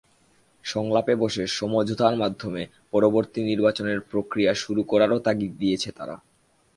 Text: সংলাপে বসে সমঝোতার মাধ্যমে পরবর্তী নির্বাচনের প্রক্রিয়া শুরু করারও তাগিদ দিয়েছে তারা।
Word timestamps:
সংলাপে 0.65 1.13
বসে 1.15 1.43
সমঝোতার 1.47 2.15
মাধ্যমে 2.15 2.61
পরবর্তী 2.91 3.39
নির্বাচনের 3.43 3.99
প্রক্রিয়া 4.01 4.51
শুরু 4.53 4.81
করারও 4.83 5.17
তাগিদ 5.19 5.51
দিয়েছে 5.57 5.89
তারা। 5.91 6.15